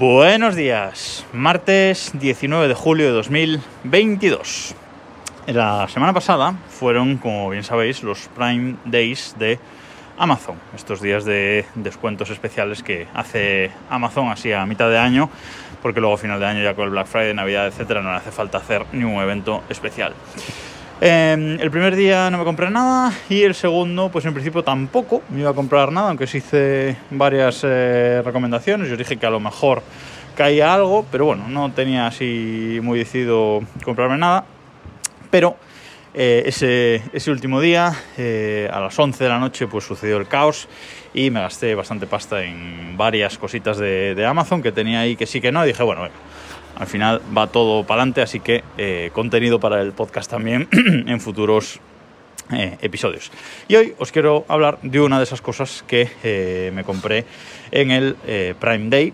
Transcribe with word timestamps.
Buenos 0.00 0.56
días, 0.56 1.26
martes 1.34 2.12
19 2.14 2.68
de 2.68 2.74
julio 2.74 3.04
de 3.04 3.12
2022. 3.12 4.74
La 5.48 5.88
semana 5.88 6.14
pasada 6.14 6.54
fueron, 6.70 7.18
como 7.18 7.50
bien 7.50 7.64
sabéis, 7.64 8.02
los 8.02 8.30
Prime 8.34 8.76
Days 8.86 9.36
de 9.38 9.58
Amazon, 10.16 10.56
estos 10.74 11.02
días 11.02 11.26
de 11.26 11.66
descuentos 11.74 12.30
especiales 12.30 12.82
que 12.82 13.08
hace 13.12 13.72
Amazon 13.90 14.30
así 14.30 14.54
a 14.54 14.64
mitad 14.64 14.88
de 14.88 14.96
año, 14.96 15.28
porque 15.82 16.00
luego 16.00 16.14
a 16.14 16.18
final 16.18 16.40
de 16.40 16.46
año 16.46 16.62
ya 16.62 16.74
con 16.74 16.86
el 16.86 16.92
Black 16.92 17.06
Friday, 17.06 17.34
Navidad, 17.34 17.66
etcétera, 17.66 18.00
no 18.00 18.10
le 18.10 18.16
hace 18.16 18.30
falta 18.30 18.56
hacer 18.56 18.86
ningún 18.92 19.22
evento 19.22 19.64
especial. 19.68 20.14
Eh, 21.02 21.56
el 21.58 21.70
primer 21.70 21.96
día 21.96 22.30
no 22.30 22.36
me 22.36 22.44
compré 22.44 22.70
nada 22.70 23.12
y 23.30 23.42
el 23.42 23.54
segundo, 23.54 24.10
pues 24.10 24.26
en 24.26 24.34
principio 24.34 24.62
tampoco 24.62 25.22
me 25.30 25.40
iba 25.40 25.50
a 25.50 25.54
comprar 25.54 25.90
nada, 25.92 26.08
aunque 26.08 26.26
sí 26.26 26.38
hice 26.38 26.96
varias 27.10 27.62
eh, 27.64 28.20
recomendaciones. 28.22 28.88
Yo 28.88 28.96
dije 28.96 29.16
que 29.16 29.24
a 29.24 29.30
lo 29.30 29.40
mejor 29.40 29.82
caía 30.36 30.74
algo, 30.74 31.06
pero 31.10 31.24
bueno, 31.24 31.48
no 31.48 31.72
tenía 31.72 32.06
así 32.06 32.80
muy 32.82 32.98
decidido 32.98 33.60
comprarme 33.82 34.18
nada. 34.18 34.44
Pero 35.30 35.56
eh, 36.12 36.42
ese, 36.46 37.02
ese, 37.12 37.30
último 37.30 37.60
día, 37.60 37.94
eh, 38.18 38.68
a 38.72 38.80
las 38.80 38.98
11 38.98 39.22
de 39.22 39.30
la 39.30 39.38
noche, 39.38 39.68
pues 39.68 39.84
sucedió 39.84 40.16
el 40.16 40.26
caos 40.26 40.68
y 41.14 41.30
me 41.30 41.40
gasté 41.40 41.74
bastante 41.74 42.06
pasta 42.06 42.42
en 42.42 42.96
varias 42.96 43.38
cositas 43.38 43.78
de, 43.78 44.26
Amazon 44.26 44.60
que 44.60 44.72
tenía 44.72 45.00
ahí 45.00 45.14
que 45.14 45.26
sí 45.26 45.40
que 45.40 45.52
no. 45.52 45.64
Y 45.64 45.68
dije, 45.68 45.82
bueno 45.82 46.08
al 46.80 46.86
final 46.86 47.20
va 47.36 47.46
todo 47.46 47.84
para 47.84 48.00
adelante, 48.00 48.22
así 48.22 48.40
que 48.40 48.64
eh, 48.78 49.10
contenido 49.12 49.60
para 49.60 49.82
el 49.82 49.92
podcast 49.92 50.30
también 50.30 50.66
en 50.72 51.20
futuros 51.20 51.78
eh, 52.50 52.78
episodios. 52.80 53.30
Y 53.68 53.76
hoy 53.76 53.94
os 53.98 54.10
quiero 54.10 54.46
hablar 54.48 54.78
de 54.80 54.98
una 54.98 55.18
de 55.18 55.24
esas 55.24 55.42
cosas 55.42 55.84
que 55.86 56.08
eh, 56.24 56.72
me 56.74 56.82
compré 56.82 57.26
en 57.70 57.90
el 57.90 58.16
Prime 58.58 58.88
Day, 58.88 59.12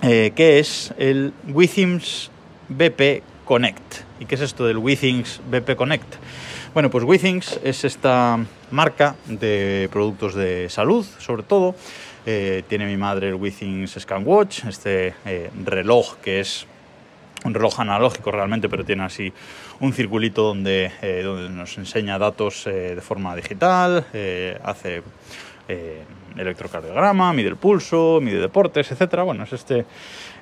que 0.00 0.58
es 0.58 0.94
el 0.96 1.34
Withings 1.48 2.30
BP 2.70 3.22
Connect. 3.44 3.96
¿Y 4.18 4.24
qué 4.24 4.36
es 4.36 4.40
esto 4.40 4.66
del 4.66 4.78
Withings 4.78 5.42
BP 5.50 5.76
Connect? 5.76 6.14
Bueno, 6.72 6.88
pues 6.90 7.04
Withings 7.04 7.60
es 7.62 7.84
esta 7.84 8.38
marca 8.70 9.16
de 9.26 9.90
productos 9.92 10.34
de 10.34 10.70
salud, 10.70 11.04
sobre 11.18 11.42
todo. 11.42 11.74
Eh, 12.26 12.64
tiene 12.68 12.86
mi 12.86 12.98
madre 12.98 13.28
el 13.28 13.34
Withings 13.34 13.98
ScanWatch, 13.98 14.66
este 14.66 15.14
eh, 15.24 15.50
reloj 15.64 16.16
que 16.16 16.40
es 16.40 16.66
un 17.44 17.54
reloj 17.54 17.80
analógico 17.80 18.30
realmente, 18.30 18.68
pero 18.68 18.84
tiene 18.84 19.04
así 19.04 19.32
un 19.80 19.94
circulito 19.94 20.42
donde, 20.42 20.92
eh, 21.00 21.22
donde 21.24 21.48
nos 21.48 21.78
enseña 21.78 22.18
datos 22.18 22.64
de 22.66 23.00
forma 23.00 23.34
digital, 23.34 24.04
hace 24.62 25.02
electrocardiograma, 26.36 27.32
mide 27.32 27.48
el 27.48 27.56
pulso, 27.56 28.18
mide 28.20 28.40
deportes, 28.40 28.92
etcétera. 28.92 29.22
Bueno, 29.22 29.44
es 29.44 29.54
este, 29.54 29.86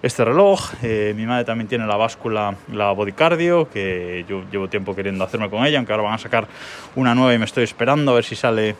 este 0.02 0.24
reloj. 0.24 0.72
mi 0.82 1.24
madre 1.26 1.44
también 1.44 1.68
tiene 1.68 1.86
la 1.86 1.96
báscula, 1.96 2.56
la 2.72 2.90
Bodycardio, 2.90 3.70
que 3.70 4.24
yo 4.28 4.42
llevo 4.50 4.68
tiempo 4.68 4.96
queriendo 4.96 5.22
hacerme 5.22 5.48
con 5.48 5.64
ella, 5.64 5.78
aunque 5.78 5.92
ahora 5.92 6.04
van 6.04 6.14
a 6.14 6.18
sacar 6.18 6.48
una 6.96 7.14
nueva 7.14 7.32
y 7.32 7.38
me 7.38 7.44
estoy 7.44 7.62
esperando 7.62 8.10
a 8.10 8.14
ver 8.16 8.24
si 8.24 8.34
sale 8.34 8.74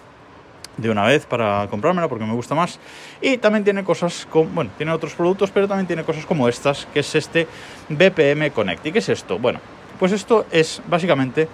de 0.78 0.88
una 0.88 1.04
vez 1.04 1.26
para 1.26 1.66
comprármela 1.68 2.08
porque 2.08 2.24
me 2.24 2.32
gusta 2.32 2.54
más. 2.54 2.78
Y 3.20 3.36
también 3.36 3.64
tiene 3.64 3.84
cosas 3.84 4.26
como, 4.30 4.50
bueno, 4.50 4.70
tiene 4.78 4.92
otros 4.92 5.12
productos, 5.14 5.50
pero 5.50 5.68
también 5.68 5.86
tiene 5.86 6.04
cosas 6.04 6.24
como 6.24 6.48
estas, 6.48 6.86
que 6.94 7.00
es 7.00 7.14
este 7.14 7.46
BPM 7.90 8.50
Connect. 8.52 8.86
¿Y 8.86 8.92
qué 8.92 9.00
es 9.00 9.08
esto? 9.10 9.38
Bueno, 9.38 9.60
pues 9.98 10.12
esto 10.12 10.46
es 10.50 10.80
básicamente 10.88 11.48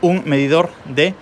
un 0.00 0.22
medidor 0.26 0.70
de 0.86 1.14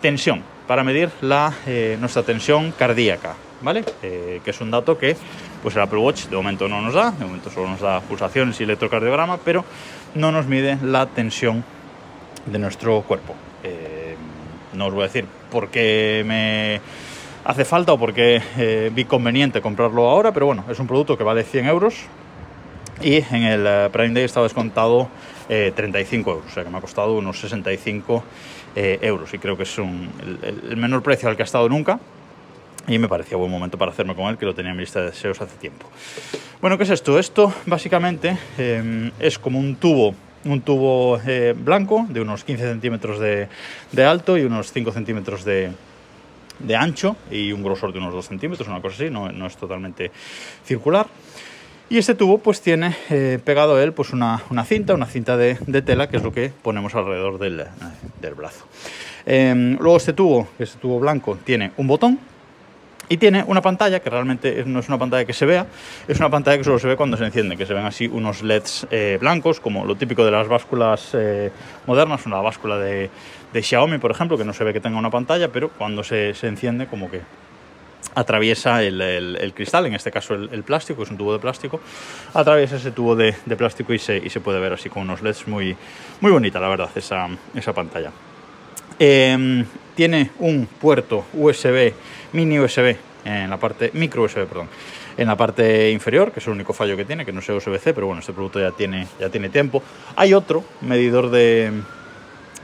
tensión 0.00 0.42
para 0.66 0.82
medir 0.82 1.10
la, 1.20 1.52
eh, 1.66 1.96
nuestra 2.00 2.22
tensión 2.22 2.72
cardíaca, 2.72 3.34
¿vale? 3.60 3.84
Eh, 4.02 4.40
que 4.44 4.50
es 4.50 4.60
un 4.60 4.70
dato 4.70 4.98
que 4.98 5.16
pues 5.62 5.76
el 5.76 5.82
Apple 5.82 5.98
Watch 5.98 6.26
de 6.26 6.36
momento 6.36 6.68
no 6.68 6.80
nos 6.80 6.94
da, 6.94 7.10
de 7.10 7.24
momento 7.24 7.50
solo 7.50 7.68
nos 7.68 7.80
da 7.80 8.00
pulsaciones 8.00 8.60
y 8.60 8.64
electrocardiograma, 8.64 9.38
pero 9.38 9.64
no 10.14 10.32
nos 10.32 10.46
mide 10.46 10.78
la 10.82 11.06
tensión 11.06 11.64
de 12.46 12.58
nuestro 12.58 13.02
cuerpo. 13.02 13.34
Eh, 13.62 13.93
no 14.74 14.86
os 14.86 14.94
voy 14.94 15.04
a 15.04 15.06
decir 15.06 15.24
por 15.50 15.68
qué 15.68 16.22
me 16.26 16.80
hace 17.44 17.64
falta 17.64 17.92
o 17.92 17.98
por 17.98 18.12
qué 18.12 18.42
eh, 18.58 18.90
vi 18.94 19.04
conveniente 19.04 19.60
comprarlo 19.60 20.08
ahora, 20.08 20.32
pero 20.32 20.46
bueno, 20.46 20.64
es 20.70 20.78
un 20.78 20.86
producto 20.86 21.16
que 21.16 21.24
vale 21.24 21.44
100 21.44 21.66
euros 21.66 21.94
y 23.02 23.16
en 23.16 23.42
el 23.42 23.66
eh, 23.66 23.88
Prime 23.92 24.14
Day 24.14 24.24
estaba 24.24 24.44
descontado 24.44 25.08
eh, 25.48 25.72
35 25.74 26.30
euros, 26.30 26.46
o 26.46 26.54
sea 26.54 26.64
que 26.64 26.70
me 26.70 26.78
ha 26.78 26.80
costado 26.80 27.14
unos 27.16 27.38
65 27.40 28.24
eh, 28.76 28.98
euros 29.02 29.32
y 29.34 29.38
creo 29.38 29.56
que 29.56 29.64
es 29.64 29.78
el, 29.78 30.38
el, 30.70 30.76
menor 30.76 31.02
precio 31.02 31.28
al 31.28 31.36
que 31.36 31.42
ha 31.42 31.44
estado 31.44 31.68
nunca 31.68 32.00
y 32.86 32.98
me 32.98 33.08
parecía 33.08 33.36
buen 33.36 33.50
momento 33.50 33.78
para 33.78 33.92
hacerme 33.92 34.14
con 34.14 34.26
él, 34.26 34.38
que 34.38 34.44
lo 34.44 34.54
tenía 34.54 34.70
en 34.70 34.76
mi 34.76 34.82
lista 34.82 35.00
de 35.00 35.06
deseos 35.06 35.40
hace 35.40 35.56
tiempo. 35.56 35.86
Bueno, 36.60 36.76
¿qué 36.76 36.84
es 36.84 36.90
esto? 36.90 37.18
Esto 37.18 37.52
básicamente 37.66 38.36
eh, 38.58 39.10
es 39.18 39.38
como 39.38 39.58
un 39.58 39.76
tubo 39.76 40.14
un 40.44 40.60
tubo 40.60 41.20
eh, 41.26 41.54
blanco 41.56 42.06
de 42.08 42.20
unos 42.20 42.44
15 42.44 42.64
centímetros 42.64 43.18
de, 43.18 43.48
de, 43.92 44.04
alto 44.04 44.36
y 44.36 44.42
unos 44.42 44.72
5 44.72 44.92
centímetros 44.92 45.44
de, 45.44 45.72
de, 46.58 46.76
ancho 46.76 47.16
y 47.30 47.52
un 47.52 47.62
grosor 47.62 47.92
de 47.92 47.98
unos 47.98 48.12
2 48.12 48.26
centímetros, 48.26 48.68
una 48.68 48.80
cosa 48.80 48.96
así, 48.96 49.10
no, 49.10 49.30
no 49.30 49.46
es 49.46 49.56
totalmente 49.56 50.10
circular. 50.64 51.06
Y 51.90 51.98
este 51.98 52.14
tubo 52.14 52.38
pues 52.38 52.60
tiene 52.60 52.96
eh, 53.10 53.38
pegado 53.44 53.76
a 53.76 53.82
él 53.82 53.92
pues 53.92 54.12
una, 54.12 54.42
una, 54.50 54.64
cinta, 54.64 54.94
una 54.94 55.06
cinta 55.06 55.36
de, 55.36 55.56
tela, 55.82 56.08
que 56.08 56.16
es 56.16 56.22
lo 56.22 56.32
que 56.32 56.50
ponemos 56.62 56.94
alrededor 56.94 57.38
del, 57.38 57.64
del 58.20 58.34
brazo. 58.34 58.66
Eh, 59.26 59.76
luego 59.78 59.96
este 59.96 60.12
tubo, 60.12 60.48
este 60.58 60.78
tubo 60.78 60.98
blanco, 60.98 61.38
tiene 61.44 61.72
un 61.76 61.86
botón 61.86 62.18
y 63.08 63.16
tiene 63.16 63.44
una 63.46 63.60
pantalla 63.60 64.00
que 64.00 64.10
realmente 64.10 64.64
no 64.66 64.80
es 64.80 64.88
una 64.88 64.98
pantalla 64.98 65.24
que 65.24 65.32
se 65.32 65.46
vea, 65.46 65.66
es 66.08 66.18
una 66.18 66.30
pantalla 66.30 66.58
que 66.58 66.64
solo 66.64 66.78
se 66.78 66.88
ve 66.88 66.96
cuando 66.96 67.16
se 67.16 67.24
enciende, 67.24 67.56
que 67.56 67.66
se 67.66 67.74
ven 67.74 67.84
así 67.84 68.06
unos 68.06 68.42
LEDs 68.42 68.86
eh, 68.90 69.18
blancos, 69.20 69.60
como 69.60 69.84
lo 69.84 69.96
típico 69.96 70.24
de 70.24 70.30
las 70.30 70.48
básculas 70.48 71.10
eh, 71.14 71.50
modernas, 71.86 72.26
una 72.26 72.40
báscula 72.40 72.78
de, 72.78 73.10
de, 73.52 73.62
Xiaomi, 73.62 73.98
por 73.98 74.10
ejemplo, 74.10 74.38
que 74.38 74.44
no 74.44 74.52
se 74.52 74.64
ve 74.64 74.72
que 74.72 74.80
tenga 74.80 74.98
una 74.98 75.10
pantalla, 75.10 75.48
pero 75.48 75.70
cuando 75.70 76.02
se, 76.02 76.34
se 76.34 76.48
enciende 76.48 76.86
como 76.86 77.10
que 77.10 77.20
atraviesa 78.14 78.82
el, 78.82 79.00
el, 79.00 79.36
el, 79.36 79.54
cristal, 79.54 79.86
en 79.86 79.94
este 79.94 80.10
caso 80.10 80.34
el, 80.34 80.48
el, 80.52 80.62
plástico, 80.62 81.02
es 81.02 81.10
un 81.10 81.16
tubo 81.16 81.32
de 81.32 81.40
plástico, 81.40 81.80
atraviesa 82.32 82.76
ese 82.76 82.92
tubo 82.92 83.16
de, 83.16 83.34
de 83.44 83.56
plástico 83.56 83.92
y 83.92 83.98
se, 83.98 84.18
y 84.18 84.30
se, 84.30 84.40
puede 84.40 84.60
ver 84.60 84.72
así 84.72 84.88
con 84.88 85.02
unos 85.02 85.20
LEDs 85.20 85.48
muy, 85.48 85.76
muy 86.20 86.30
bonita, 86.30 86.60
la 86.60 86.68
verdad, 86.68 86.90
esa, 86.94 87.28
esa 87.54 87.72
pantalla. 87.72 88.12
Eh, 88.98 89.64
tiene 89.94 90.30
un 90.38 90.66
puerto 90.66 91.24
USB, 91.34 91.92
mini 92.32 92.58
USB, 92.58 92.96
en 93.24 93.50
la 93.50 93.56
parte, 93.58 93.90
micro 93.94 94.22
USB, 94.22 94.46
perdón, 94.46 94.68
en 95.16 95.28
la 95.28 95.36
parte 95.36 95.90
inferior, 95.90 96.32
que 96.32 96.40
es 96.40 96.46
el 96.46 96.52
único 96.52 96.72
fallo 96.72 96.96
que 96.96 97.04
tiene, 97.04 97.24
que 97.24 97.32
no 97.32 97.40
es 97.40 97.48
USB-C, 97.48 97.94
pero 97.94 98.06
bueno, 98.06 98.20
este 98.20 98.32
producto 98.32 98.60
ya 98.60 98.72
tiene, 98.72 99.06
ya 99.18 99.28
tiene 99.28 99.48
tiempo. 99.48 99.82
Hay 100.16 100.34
otro 100.34 100.64
medidor 100.80 101.30
de, 101.30 101.72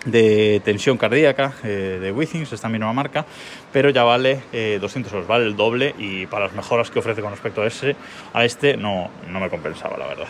de 0.05 0.61
tensión 0.65 0.97
cardíaca 0.97 1.55
eh, 1.63 1.99
de 2.01 2.13
Withings, 2.13 2.53
esta 2.53 2.69
misma 2.69 2.93
marca, 2.93 3.25
pero 3.73 3.91
ya 3.91 4.03
vale 4.03 4.43
eh, 4.53 4.79
200 4.81 5.13
euros, 5.13 5.29
vale 5.29 5.47
el 5.47 5.57
doble 5.57 5.95
y 5.99 6.27
para 6.27 6.47
las 6.47 6.55
mejoras 6.55 6.91
que 6.91 6.99
ofrece 6.99 7.23
con 7.23 7.31
respecto 7.31 7.63
a, 7.63 7.67
ese, 7.67 7.97
a 8.33 8.45
este 8.45 8.77
no, 8.77 9.11
no 9.29 9.41
me 9.41 9.49
compensaba, 9.49 9.97
la 9.97 10.07
verdad. 10.07 10.29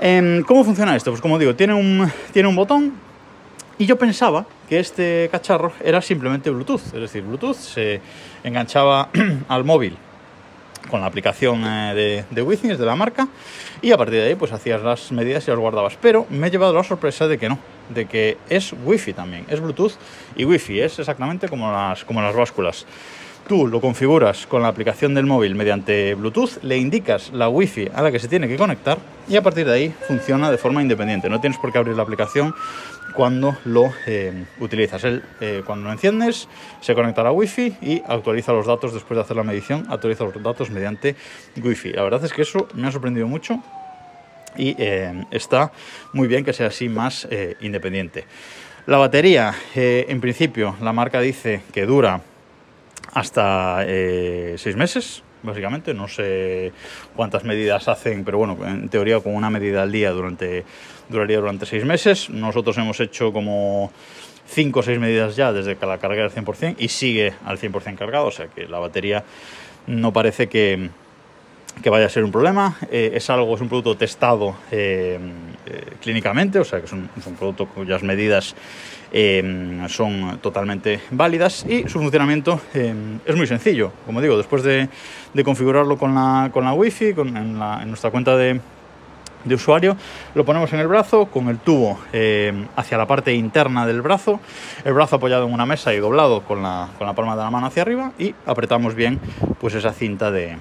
Eh, 0.00 0.42
¿Cómo 0.46 0.64
funciona 0.64 0.94
esto? 0.94 1.10
Pues 1.10 1.20
como 1.20 1.38
digo, 1.38 1.56
tiene 1.56 1.74
un, 1.74 2.10
tiene 2.32 2.48
un 2.48 2.56
botón 2.56 3.07
y 3.78 3.86
yo 3.86 3.96
pensaba 3.96 4.46
que 4.68 4.80
este 4.80 5.28
cacharro 5.30 5.72
era 5.82 6.02
simplemente 6.02 6.50
Bluetooth, 6.50 6.82
es 6.86 7.00
decir, 7.00 7.22
Bluetooth 7.22 7.56
se 7.56 8.00
enganchaba 8.44 9.08
al 9.48 9.64
móvil 9.64 9.96
con 10.90 11.00
la 11.00 11.06
aplicación 11.06 11.64
eh, 11.64 11.94
de, 11.94 12.24
de 12.30 12.42
Withings, 12.42 12.78
de 12.78 12.86
la 12.86 12.96
marca, 12.96 13.28
y 13.82 13.92
a 13.92 13.96
partir 13.96 14.20
de 14.20 14.28
ahí 14.28 14.34
pues 14.34 14.52
hacías 14.52 14.82
las 14.82 15.12
medidas 15.12 15.46
y 15.46 15.50
las 15.50 15.60
guardabas. 15.60 15.96
Pero 16.00 16.26
me 16.30 16.48
he 16.48 16.50
llevado 16.50 16.72
la 16.74 16.82
sorpresa 16.82 17.28
de 17.28 17.38
que 17.38 17.48
no, 17.48 17.58
de 17.88 18.06
que 18.06 18.38
es 18.48 18.74
Wi-Fi 18.84 19.12
también, 19.12 19.44
es 19.48 19.60
Bluetooth 19.60 19.92
y 20.36 20.44
Wi-Fi, 20.44 20.80
es 20.80 20.98
exactamente 20.98 21.48
como 21.48 21.70
las, 21.70 22.04
como 22.04 22.20
las 22.20 22.34
básculas. 22.34 22.86
Tú 23.46 23.66
lo 23.66 23.80
configuras 23.80 24.46
con 24.46 24.60
la 24.60 24.68
aplicación 24.68 25.14
del 25.14 25.24
móvil 25.24 25.54
mediante 25.54 26.14
Bluetooth, 26.14 26.62
le 26.62 26.76
indicas 26.76 27.30
la 27.32 27.48
Wi-Fi 27.48 27.90
a 27.94 28.02
la 28.02 28.12
que 28.12 28.18
se 28.18 28.28
tiene 28.28 28.46
que 28.46 28.56
conectar 28.56 28.98
y 29.26 29.36
a 29.36 29.42
partir 29.42 29.66
de 29.66 29.72
ahí 29.72 29.94
funciona 30.06 30.50
de 30.50 30.58
forma 30.58 30.82
independiente. 30.82 31.30
No 31.30 31.40
tienes 31.40 31.58
por 31.58 31.72
qué 31.72 31.78
abrir 31.78 31.96
la 31.96 32.02
aplicación 32.02 32.54
cuando 33.14 33.56
lo 33.64 33.90
eh, 34.06 34.44
utilizas. 34.60 35.02
Eh, 35.04 35.62
cuando 35.64 35.86
lo 35.86 35.92
enciendes, 35.92 36.48
se 36.80 36.94
conecta 36.94 37.22
a 37.22 37.24
la 37.24 37.32
Wi-Fi 37.32 37.76
y 37.80 38.02
actualiza 38.06 38.52
los 38.52 38.66
datos 38.66 38.92
después 38.92 39.16
de 39.16 39.22
hacer 39.22 39.36
la 39.36 39.44
medición, 39.44 39.86
actualiza 39.88 40.24
los 40.24 40.42
datos 40.42 40.70
mediante 40.70 41.16
Wi-Fi. 41.56 41.92
La 41.92 42.02
verdad 42.02 42.24
es 42.24 42.32
que 42.32 42.42
eso 42.42 42.68
me 42.74 42.88
ha 42.88 42.92
sorprendido 42.92 43.26
mucho 43.26 43.62
y 44.56 44.74
eh, 44.78 45.24
está 45.30 45.72
muy 46.12 46.28
bien 46.28 46.44
que 46.44 46.52
sea 46.52 46.66
así 46.66 46.88
más 46.88 47.26
independiente. 47.60 48.24
La 48.86 48.98
batería, 48.98 49.54
en 49.74 50.20
principio, 50.20 50.76
la 50.80 50.92
marca 50.92 51.20
dice 51.20 51.62
que 51.72 51.84
dura 51.84 52.22
hasta 53.12 53.84
seis 53.86 54.76
meses, 54.76 55.22
básicamente. 55.42 55.94
No 55.94 56.08
sé 56.08 56.72
cuántas 57.16 57.44
medidas 57.44 57.88
hacen, 57.88 58.24
pero 58.24 58.38
bueno, 58.38 58.56
en 58.66 58.88
teoría 58.88 59.20
con 59.20 59.34
una 59.34 59.50
medida 59.50 59.82
al 59.82 59.92
día 59.92 60.10
durante, 60.10 60.64
duraría 61.08 61.38
durante 61.38 61.66
seis 61.66 61.84
meses. 61.84 62.30
Nosotros 62.30 62.76
hemos 62.78 63.00
hecho 63.00 63.32
como 63.32 63.90
5 64.48 64.80
o 64.80 64.82
6 64.82 64.98
medidas 64.98 65.36
ya 65.36 65.52
desde 65.52 65.76
que 65.76 65.86
la 65.86 65.98
cargué 65.98 66.22
al 66.22 66.30
100% 66.30 66.76
y 66.78 66.88
sigue 66.88 67.34
al 67.44 67.58
100% 67.58 67.96
cargado, 67.96 68.26
o 68.26 68.30
sea 68.30 68.48
que 68.48 68.66
la 68.66 68.78
batería 68.78 69.24
no 69.86 70.12
parece 70.12 70.48
que, 70.48 70.90
que 71.82 71.90
vaya 71.90 72.06
a 72.06 72.08
ser 72.08 72.24
un 72.24 72.32
problema. 72.32 72.76
Eh, 72.90 73.12
es 73.14 73.28
algo, 73.30 73.54
es 73.54 73.60
un 73.60 73.68
producto 73.68 73.96
testado 73.96 74.56
eh, 74.70 75.18
eh, 75.70 75.84
clínicamente, 76.00 76.58
o 76.58 76.64
sea 76.64 76.80
que 76.80 76.86
es 76.86 76.92
un, 76.92 77.10
producto 77.38 77.66
cuyas 77.66 78.02
medidas 78.02 78.54
eh, 79.12 79.84
son 79.88 80.38
totalmente 80.40 81.00
válidas 81.10 81.66
y 81.68 81.82
su 81.88 81.98
funcionamiento 81.98 82.58
eh, 82.72 82.94
es 83.26 83.36
muy 83.36 83.46
sencillo. 83.46 83.92
Como 84.06 84.22
digo, 84.22 84.38
después 84.38 84.62
de, 84.62 84.88
configurarlo 85.44 85.98
con 85.98 86.14
la, 86.14 86.48
con 86.54 86.64
la 86.64 86.72
Wi-Fi, 86.72 87.12
con, 87.12 87.36
en, 87.36 87.58
nuestra 87.88 88.10
cuenta 88.10 88.34
de, 88.36 88.60
usuario, 89.50 89.94
lo 90.34 90.44
ponemos 90.46 90.72
en 90.72 90.80
el 90.80 90.88
brazo 90.88 91.26
con 91.26 91.48
el 91.48 91.58
tubo 91.58 91.98
hacia 92.76 92.98
la 92.98 93.06
parte 93.06 93.34
interna 93.34 93.86
del 93.86 94.02
brazo, 94.02 94.40
el 94.84 94.94
brazo 94.94 95.16
apoyado 95.16 95.46
en 95.46 95.52
una 95.52 95.66
mesa 95.66 95.92
y 95.92 95.98
doblado 95.98 96.42
con 96.42 96.62
la, 96.62 96.88
con 96.96 97.06
la 97.06 97.14
palma 97.14 97.36
de 97.36 97.42
la 97.42 97.50
mano 97.50 97.66
hacia 97.66 97.82
arriba 97.82 98.12
y 98.18 98.34
apretamos 98.46 98.94
bien 98.94 99.20
pues 99.60 99.74
esa 99.74 99.92
cinta 99.92 100.30
de, 100.30 100.56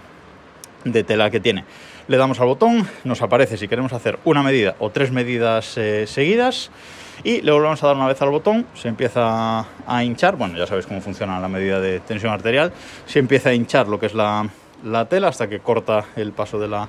de 0.84 1.04
tela 1.04 1.30
que 1.30 1.40
tiene. 1.40 1.66
Le 2.08 2.16
damos 2.16 2.40
al 2.40 2.48
botón, 2.48 2.88
nos 3.04 3.22
aparece 3.22 3.58
si 3.58 3.68
queremos 3.68 3.92
hacer 3.92 4.18
una 4.24 4.42
medida 4.42 4.76
o 4.80 4.92
tres 4.92 5.12
medidas 5.12 5.78
eh, 5.78 6.08
seguidas 6.08 6.72
y 7.26 7.42
le 7.42 7.52
volvemos 7.52 7.84
a 7.84 7.88
dar 7.88 7.98
una 7.98 8.08
vez 8.08 8.22
al 8.22 8.30
botón, 8.30 8.66
se 8.76 8.88
empieza 8.88 9.66
a 9.86 10.04
hinchar, 10.06 10.38
bueno 10.38 10.58
ya 10.58 10.66
sabéis 10.66 10.86
cómo 10.86 11.02
funciona 11.02 11.38
la 11.42 11.50
medida 11.50 11.82
de 11.82 12.00
tensión 12.00 12.32
arterial, 12.32 12.72
se 13.06 13.20
empieza 13.20 13.50
a 13.50 13.54
hinchar 13.54 13.90
lo 13.90 14.00
que 14.00 14.06
es 14.06 14.14
la, 14.14 14.48
la 14.86 15.10
tela 15.10 15.28
hasta 15.28 15.50
que 15.50 15.60
corta 15.60 16.06
el 16.16 16.32
paso 16.32 16.58
de 16.60 16.70
la, 16.70 16.88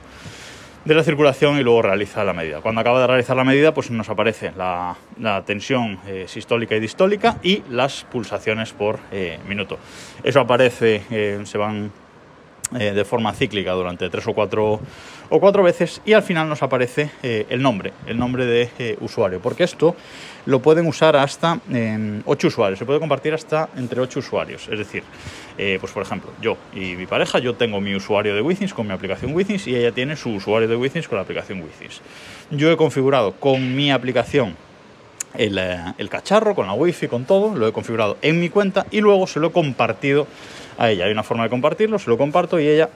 de 0.84 0.94
la 0.94 1.02
circulación 1.02 1.58
y 1.58 1.64
luego 1.64 1.82
realiza 1.82 2.22
la 2.22 2.32
medida. 2.32 2.60
Cuando 2.60 2.80
acaba 2.80 3.00
de 3.00 3.08
realizar 3.08 3.36
la 3.36 3.42
medida, 3.42 3.74
pues 3.74 3.90
nos 3.90 4.08
aparece 4.08 4.52
la, 4.56 4.96
la 5.18 5.44
tensión 5.44 5.98
eh, 6.06 6.26
sistólica 6.28 6.76
y 6.76 6.80
distólica 6.80 7.38
y 7.42 7.64
las 7.70 8.04
pulsaciones 8.04 8.72
por 8.72 9.00
eh, 9.10 9.40
minuto. 9.48 9.78
Eso 10.22 10.38
aparece, 10.38 11.02
se 11.44 11.58
van 11.58 11.90
eh, 12.78 12.92
de 12.92 13.04
forma 13.04 13.32
cíclica 13.32 13.72
durante 13.72 14.10
tres 14.10 14.26
o 14.26 14.34
cuatro, 14.34 14.80
o 15.30 15.40
cuatro 15.40 15.62
veces 15.62 16.00
y 16.04 16.12
al 16.12 16.22
final 16.22 16.48
nos 16.48 16.62
aparece 16.62 17.10
eh, 17.22 17.46
el 17.48 17.62
nombre, 17.62 17.92
el 18.06 18.18
nombre 18.18 18.46
de 18.46 18.70
eh, 18.78 18.96
usuario, 19.00 19.40
porque 19.40 19.64
esto 19.64 19.96
lo 20.46 20.60
pueden 20.60 20.86
usar 20.86 21.16
hasta 21.16 21.60
eh, 21.70 22.20
8 22.24 22.46
usuarios, 22.48 22.78
se 22.78 22.86
puede 22.86 23.00
compartir 23.00 23.34
hasta 23.34 23.68
entre 23.76 24.00
8 24.00 24.20
usuarios, 24.20 24.68
es 24.70 24.78
decir, 24.78 25.02
pues 25.80 25.92
por 25.92 26.02
ejemplo, 26.02 26.30
yo 26.40 26.56
y 26.72 26.94
mi 26.94 27.06
pareja, 27.06 27.38
yo 27.40 27.54
tengo 27.54 27.80
mi 27.80 27.94
usuario 27.94 28.34
de 28.34 28.40
Withings 28.40 28.72
con 28.72 28.86
mi 28.86 28.92
aplicación 28.92 29.34
Withings 29.34 29.66
y 29.66 29.74
ella 29.74 29.92
tiene 29.92 30.14
su 30.14 30.30
usuario 30.30 30.68
de 30.68 30.76
Withings 30.76 31.08
con 31.08 31.16
la 31.16 31.22
aplicación 31.22 31.60
Withings. 31.60 32.00
Yo 32.50 32.70
he 32.70 32.76
configurado 32.76 33.32
con 33.32 33.74
mi 33.74 33.90
aplicación 33.90 34.56
el, 35.34 35.58
el, 35.58 36.08
cacharro, 36.08 36.54
con 36.54 36.66
la 36.66 36.72
wifi, 36.72 37.08
con 37.08 37.24
todo, 37.24 37.54
lo 37.54 37.66
he 37.66 37.72
configurado 37.72 38.16
en 38.22 38.40
mi 38.40 38.48
cuenta 38.48 38.86
y 38.90 39.00
luego 39.00 39.26
se 39.26 39.40
lo 39.40 39.48
he 39.48 39.52
compartido 39.52 40.26
a 40.78 40.90
ella. 40.90 41.04
Hay 41.04 41.12
una 41.12 41.22
forma 41.22 41.44
de 41.44 41.50
compartirlo, 41.50 41.98
se 41.98 42.08
lo 42.08 42.16
comparto 42.16 42.58
y 42.58 42.68
ella 42.68 42.88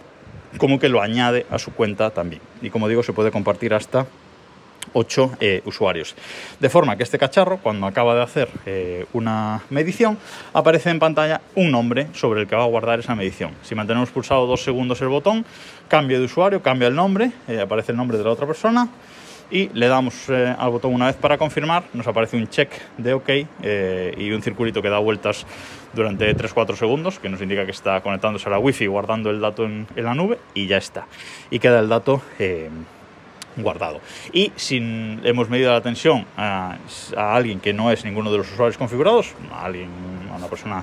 como 0.59 0.79
que 0.79 0.89
lo 0.89 1.03
añade 1.03 1.47
a 1.51 1.59
su 1.59 1.73
cuenta 1.73 2.11
también. 2.11 2.41
Y 2.63 2.71
como 2.71 2.89
digo, 2.89 3.03
se 3.03 3.13
puede 3.13 3.31
compartir 3.31 3.75
hasta 3.75 4.07
8 4.93 5.33
eh, 5.41 5.63
usuarios. 5.65 6.15
De 6.61 6.69
forma 6.69 6.97
que 6.97 7.03
este 7.03 7.19
cacharro, 7.19 7.59
cuando 7.59 7.87
acaba 7.87 8.15
de 8.15 8.23
hacer 8.23 8.49
eh, 8.67 9.07
una 9.13 9.63
medición, 9.71 10.19
aparece 10.53 10.91
en 10.91 10.99
pantalla 10.99 11.41
un 11.55 11.71
nombre 11.71 12.09
sobre 12.13 12.43
el 12.43 12.47
que 12.47 12.57
va 12.57 12.65
a 12.65 12.67
guardar 12.67 13.01
esa 13.01 13.15
medición. 13.15 13.53
Si 13.63 13.75
mantenemos 13.75 14.11
pulsado 14.11 14.47
dos 14.47 14.63
segundos 14.63 15.01
el 15.01 15.09
botón, 15.09 15.45
cambio 15.89 16.19
de 16.19 16.27
usuario, 16.27 16.63
cambia 16.63 16.89
el 16.89 16.95
nombre, 16.95 17.33
eh, 17.49 17.61
aparece 17.61 17.93
el 17.93 17.99
nombre 17.99 18.19
de 18.19 18.25
la 18.25 18.31
otra 18.31 18.47
persona 18.47 18.89
y 19.53 19.69
le 19.75 19.87
damos 19.87 20.31
eh, 20.31 20.55
al 20.59 20.71
botón 20.71 20.95
una 20.95 21.07
vez 21.07 21.17
para 21.17 21.37
confirmar, 21.37 21.85
nos 21.93 22.07
aparece 22.07 22.39
un 22.39 22.49
check 22.49 22.71
de 22.97 23.13
OK 23.13 23.29
eh, 23.63 24.15
y 24.17 24.31
un 24.33 24.43
circulito 24.43 24.81
que 24.81 24.89
da 24.89 24.99
vueltas 24.99 25.47
durante 25.93 26.35
3-4 26.35 26.75
segundos, 26.75 27.19
que 27.19 27.29
nos 27.29 27.41
indica 27.43 27.67
que 27.67 27.71
está 27.71 28.01
conectándose 28.01 28.49
a 28.49 28.53
la 28.53 28.59
Wi-Fi, 28.59 28.87
guardando 28.87 29.29
el 29.29 29.43
dato 29.43 29.65
en, 29.65 29.87
la 29.95 30.15
nube 30.15 30.39
y 30.55 30.67
ya 30.67 30.79
está. 30.79 31.07
Y 31.51 31.59
queda 31.59 31.81
el 31.81 31.91
dato 31.91 32.23
eh, 32.39 32.71
guardado. 33.57 34.01
Y 34.33 34.53
si 34.57 34.79
hemos 35.23 35.51
medido 35.51 35.71
la 35.71 35.83
tensión 35.83 36.25
a, 36.39 36.79
a, 37.15 37.37
alguien 37.37 37.61
que 37.61 37.75
no 37.75 37.91
es 37.91 38.07
ninguno 38.07 38.33
de 38.33 38.39
los 38.39 38.51
usuarios 38.51 38.79
configurados, 38.79 39.35
a 39.53 39.67
alguien, 39.67 39.91
a 40.33 40.37
una 40.37 40.47
persona 40.47 40.83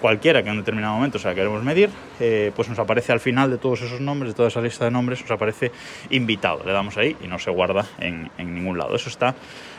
cualquiera 0.00 0.42
que 0.42 0.48
en 0.48 0.52
un 0.52 0.60
determinado 0.60 0.94
momento 0.94 1.18
o 1.18 1.20
sea, 1.20 1.34
queremos 1.34 1.62
medir, 1.62 1.90
eh, 2.20 2.52
pues 2.54 2.68
nos 2.68 2.78
aparece 2.78 3.12
al 3.12 3.20
final 3.20 3.50
de 3.50 3.58
todos 3.58 3.82
esos 3.82 4.00
nombres, 4.00 4.32
de 4.32 4.36
toda 4.36 4.48
esa 4.48 4.60
lista 4.60 4.84
de 4.84 4.90
nombres, 4.90 5.20
nos 5.22 5.30
aparece 5.30 5.72
invitado. 6.10 6.62
Le 6.64 6.72
damos 6.72 6.96
ahí 6.96 7.16
y 7.22 7.28
no 7.28 7.38
se 7.38 7.50
guarda 7.50 7.86
en, 7.98 8.30
en 8.38 8.54
ningún 8.54 8.78
lado. 8.78 8.94
Eso 8.96 9.08
está, 9.08 9.34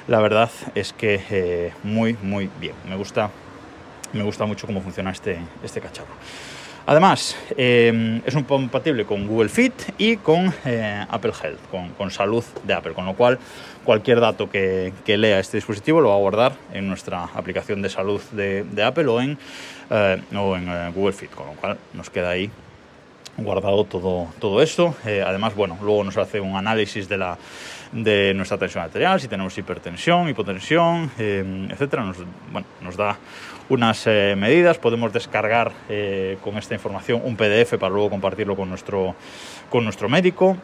la 0.07 0.19
verdad, 0.19 0.49
es 0.75 0.93
que 0.93 1.21
eh, 1.29 1.73
muy, 1.83 2.17
muy 2.21 2.49
bien. 2.59 2.73
Me 2.87 2.95
gusta, 2.95 3.29
me 4.13 4.23
gusta 4.23 4.45
mucho 4.45 4.67
cómo 4.67 4.81
funciona 4.81 5.11
este, 5.11 5.39
este 5.63 5.81
cacharro. 5.81 6.13
Además, 6.87 7.35
eh, 7.57 8.21
es 8.25 8.33
un 8.33 8.43
compatible 8.43 9.03
con 9.03 9.27
Google 9.27 9.49
Fit 9.49 9.73
y 9.97 10.15
con 10.15 10.53
eh, 10.63 11.05
Apple 11.09 11.33
Health, 11.43 11.59
con, 11.69 11.89
con, 11.89 12.11
salud 12.11 12.45
de 12.63 12.73
Apple, 12.73 12.93
con 12.93 13.05
lo 13.05 13.13
cual 13.13 13.39
cualquier 13.83 14.21
dato 14.21 14.49
que, 14.49 14.93
que, 15.03 15.17
lea 15.17 15.37
este 15.37 15.57
dispositivo 15.57 15.99
lo 15.99 16.07
va 16.07 16.15
a 16.15 16.19
guardar 16.19 16.53
en 16.71 16.87
nuestra 16.87 17.25
aplicación 17.25 17.81
de 17.81 17.89
salud 17.89 18.21
de, 18.31 18.63
de 18.63 18.83
Apple 18.83 19.07
o 19.07 19.19
en, 19.19 19.37
eh, 19.89 20.21
o 20.33 20.55
en 20.55 20.69
eh, 20.69 20.91
Google 20.95 21.11
Fit, 21.11 21.29
con 21.29 21.47
lo 21.47 21.53
cual 21.55 21.77
nos 21.93 22.09
queda 22.09 22.29
ahí 22.29 22.49
guardado 23.37 23.83
todo, 23.85 24.27
todo 24.39 24.61
esto. 24.61 24.95
Eh, 25.05 25.23
además, 25.25 25.55
bueno, 25.55 25.77
luego 25.81 26.03
nos 26.03 26.17
hace 26.17 26.39
un 26.39 26.55
análisis 26.55 27.07
de, 27.07 27.17
la, 27.17 27.37
de 27.91 28.33
nuestra 28.33 28.57
tensión 28.57 28.83
arterial, 28.83 29.19
si 29.19 29.27
tenemos 29.27 29.57
hipertensión, 29.57 30.29
hipotensión, 30.29 31.11
eh, 31.17 31.67
etcétera. 31.69 32.03
Nos, 32.03 32.17
bueno, 32.51 32.67
nos 32.81 32.97
da 32.97 33.17
unas 33.69 34.07
eh, 34.07 34.35
medidas, 34.37 34.77
podemos 34.77 35.11
descargar 35.11 35.71
con 36.41 36.57
esta 36.57 36.73
información 36.73 37.21
un 37.23 37.35
PDF 37.35 37.75
para 37.77 37.93
luego 37.93 38.09
compartirlo 38.09 38.55
con 38.55 38.69
nuestro, 38.69 39.15
con 39.69 39.83
nuestro 39.83 40.07
médico. 40.07 40.57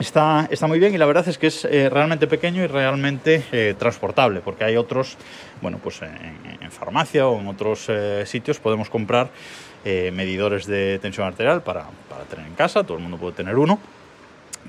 Está, 0.00 0.48
está, 0.50 0.66
muy 0.66 0.78
bien 0.78 0.94
y 0.94 0.98
la 0.98 1.04
verdad 1.04 1.28
es 1.28 1.36
que 1.36 1.48
es 1.48 1.66
eh, 1.66 1.90
realmente 1.90 2.26
pequeño 2.26 2.64
y 2.64 2.66
realmente 2.66 3.44
eh, 3.52 3.74
transportable, 3.78 4.40
porque 4.40 4.64
hay 4.64 4.78
otros, 4.78 5.18
bueno, 5.60 5.78
pues 5.82 6.00
en, 6.00 6.70
farmacia 6.70 7.28
o 7.28 7.38
en 7.38 7.46
otros 7.46 7.84
eh, 7.90 8.24
sitios 8.24 8.58
podemos 8.60 8.88
comprar 8.88 9.28
medidores 9.84 10.66
de 10.66 10.98
tensión 11.00 11.26
arterial 11.26 11.62
para, 11.62 11.86
para 12.08 12.24
tener 12.24 12.46
en 12.46 12.54
casa, 12.54 12.82
todo 12.84 12.96
el 12.96 13.02
mundo 13.02 13.18
puede 13.18 13.34
tener 13.34 13.56
uno, 13.56 13.78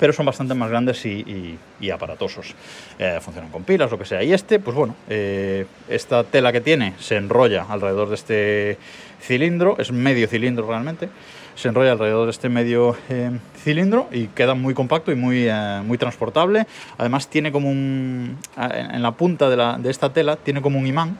pero 0.01 0.13
son 0.13 0.25
bastante 0.25 0.55
más 0.55 0.71
grandes 0.71 1.05
y, 1.05 1.59
aparatosos. 1.93 2.55
Eh, 2.97 3.19
funcionan 3.21 3.51
con 3.51 3.63
pilas, 3.63 3.91
lo 3.91 3.99
que 3.99 4.05
sea. 4.05 4.23
Y 4.23 4.33
este, 4.33 4.57
pues 4.57 4.75
bueno, 4.75 4.95
eh, 5.07 5.67
esta 5.87 6.23
tela 6.23 6.51
que 6.51 6.59
tiene 6.59 6.95
se 6.97 7.17
enrolla 7.17 7.67
alrededor 7.69 8.09
de 8.09 8.15
este 8.15 8.77
cilindro, 9.21 9.75
es 9.77 9.91
medio 9.91 10.27
cilindro 10.27 10.65
realmente, 10.67 11.07
se 11.53 11.67
enrolla 11.67 11.91
alrededor 11.91 12.25
de 12.25 12.31
este 12.31 12.49
medio 12.49 12.97
eh, 13.09 13.29
cilindro 13.63 14.07
y 14.11 14.25
queda 14.25 14.55
muy 14.55 14.73
compacto 14.73 15.11
y 15.11 15.15
muy, 15.15 15.47
muy 15.85 15.99
transportable. 15.99 16.65
Además 16.97 17.27
tiene 17.27 17.51
como 17.51 17.69
un, 17.69 18.39
en 18.57 19.03
la 19.03 19.11
punta 19.11 19.77
de 19.77 19.89
esta 19.91 20.11
tela, 20.11 20.35
tiene 20.35 20.63
como 20.63 20.79
un 20.79 20.87
imán, 20.87 21.19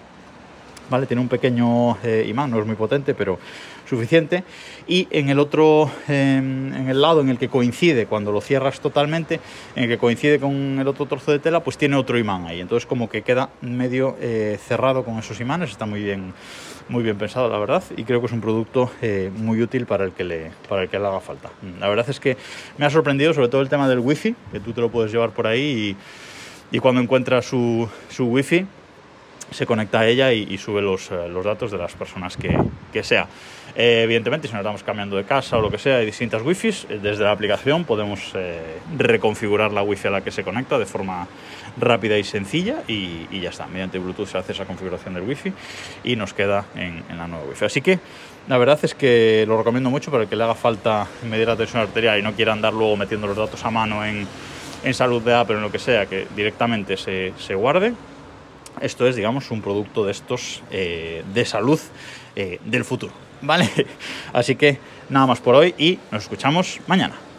¿vale? 0.90 1.06
Tiene 1.06 1.22
un 1.22 1.28
pequeño 1.28 1.98
eh, 2.04 2.26
imán, 2.28 2.52
no 2.52 2.60
es 2.60 2.66
muy 2.66 2.76
potente, 2.76 3.14
pero 3.14 3.40
suficiente. 3.92 4.44
Y 4.88 5.08
en 5.12 5.30
el 5.30 5.38
otro, 5.38 5.92
eh, 6.08 6.38
en 6.38 6.88
el 6.90 7.02
lado 7.02 7.22
en 7.22 7.30
el 7.30 7.38
que 7.38 7.50
coincide, 7.50 8.06
cuando 8.06 8.32
lo 8.32 8.42
cierras 8.42 8.80
totalmente, 8.80 9.40
en 9.76 9.84
el 9.84 9.90
que 9.90 9.98
coincide 9.98 10.40
con 10.40 10.80
el 10.80 10.88
otro 10.88 11.06
trozo 11.06 11.32
de 11.32 11.40
tela, 11.40 11.60
pues 11.60 11.78
tiene 11.78 11.98
otro 11.98 12.18
imán 12.18 12.46
ahí. 12.46 12.62
Entonces 12.62 12.88
como 12.88 13.10
que 13.10 13.22
queda 13.22 13.50
medio 13.62 14.16
eh, 14.22 14.58
cerrado 14.66 15.04
con 15.04 15.20
esos 15.20 15.40
imanes, 15.42 15.72
está 15.72 15.86
muy 15.86 16.02
bien, 16.02 16.34
muy 16.88 17.04
bien 17.04 17.18
pensado, 17.18 17.50
la 17.50 17.60
verdad, 17.60 17.84
y 17.96 18.04
creo 18.04 18.22
que 18.22 18.28
es 18.28 18.32
un 18.32 18.42
producto 18.42 18.90
eh, 19.02 19.30
muy 19.36 19.62
útil 19.62 19.86
para 19.86 20.06
el, 20.06 20.14
que 20.14 20.24
le, 20.24 20.52
para 20.70 20.84
el 20.84 20.90
que 20.90 20.98
le 20.98 21.08
haga 21.08 21.20
falta. 21.20 21.50
La 21.80 21.90
verdad 21.90 22.10
es 22.10 22.20
que 22.20 22.38
me 22.78 22.86
ha 22.86 22.90
sorprendido 22.90 23.34
sobre 23.34 23.50
todo 23.50 23.62
el 23.62 23.70
tema 23.70 23.90
del 23.90 24.00
wifi, 24.00 24.36
que 24.52 24.60
tú 24.62 24.72
te 24.72 24.82
lo 24.82 24.90
puedes 24.90 25.12
llevar 25.12 25.32
por 25.32 25.48
ahí 25.48 25.96
y, 26.72 26.78
y 26.78 26.80
cuando 26.80 27.02
encuentras 27.02 27.46
su, 27.46 27.90
su 28.10 28.26
wifi, 28.26 28.66
se 29.52 29.66
conecta 29.66 30.00
a 30.00 30.08
ella 30.08 30.32
y, 30.32 30.58
sube 30.58 30.82
los, 30.82 31.12
eh, 31.12 31.28
los, 31.30 31.44
datos 31.44 31.72
de 31.72 31.78
las 31.78 31.94
personas 31.94 32.38
que, 32.38 32.58
que 32.92 33.04
sea. 33.04 33.28
Eh, 33.76 34.02
evidentemente, 34.04 34.48
si 34.48 34.54
nos 34.54 34.62
estamos 34.62 34.84
cambiando 34.84 35.18
de 35.18 35.26
casa 35.26 35.58
o 35.58 35.62
lo 35.62 35.70
que 35.70 35.78
sea, 35.78 35.98
hay 35.98 36.06
distintas 36.06 36.42
wifis. 36.42 36.88
Eh, 36.90 37.00
desde 37.02 37.26
la 37.26 37.32
aplicación 37.32 37.84
podemos 37.84 38.34
reconfigurar 38.98 39.74
la 39.74 39.84
wifi 39.84 40.08
a 40.08 40.12
la 40.12 40.22
que 40.22 40.32
se 40.32 40.44
conecta 40.44 40.80
de 40.80 40.86
forma 40.86 41.28
rápida 41.78 42.18
y 42.18 42.24
sencilla 42.24 42.84
y, 42.88 43.28
y, 43.30 43.42
ya 43.42 43.50
está. 43.50 43.68
Mediante 43.68 44.00
Bluetooth 44.00 44.28
se 44.28 44.38
hace 44.38 44.54
esa 44.54 44.66
configuración 44.66 45.14
del 45.14 45.24
wifi 45.24 45.52
y 46.04 46.16
nos 46.16 46.34
queda 46.34 46.66
en, 46.76 47.04
en, 47.10 47.18
la 47.18 47.28
nueva 47.28 47.46
wifi. 47.46 47.66
Así 47.66 47.82
que 47.82 48.00
la 48.48 48.58
verdad 48.58 48.80
es 48.84 48.96
que 48.96 49.44
lo 49.48 49.58
recomiendo 49.58 49.90
mucho 49.90 50.12
para 50.12 50.24
el 50.24 50.30
que 50.30 50.38
le 50.38 50.44
haga 50.46 50.56
falta 50.56 51.08
medir 51.30 51.48
la 51.48 51.58
tensión 51.58 51.82
arterial 51.82 52.20
y 52.20 52.24
no 52.24 52.34
quiera 52.34 52.54
andar 52.54 52.74
luego 52.74 52.96
metiendo 52.96 53.28
los 53.28 53.38
datos 53.38 53.64
a 53.66 53.70
mano 53.70 54.06
en, 54.06 54.28
en 54.84 54.94
salud 54.94 55.22
de 55.22 55.34
Apple 55.34 55.56
o 55.56 55.58
en 55.60 55.64
lo 55.64 55.72
que 55.72 55.80
sea, 55.80 56.06
que 56.06 56.28
directamente 56.36 56.96
se, 56.96 57.34
se 57.38 57.54
guarde 57.54 57.94
esto 58.82 59.08
es, 59.08 59.16
digamos, 59.16 59.52
un 59.52 59.62
producto 59.62 60.06
de 60.06 60.12
estos 60.12 60.64
eh, 60.72 61.24
de 61.34 61.46
salud 61.46 61.80
eh, 62.36 62.60
del 62.66 62.86
futuro. 62.86 63.14
¿Vale? 63.42 63.70
Así 64.34 64.56
que 64.56 64.78
nada 65.10 65.26
más 65.26 65.40
por 65.40 65.56
hoy 65.56 65.74
y 65.78 66.00
nos 66.12 66.24
escuchamos 66.24 66.80
mañana. 66.88 67.31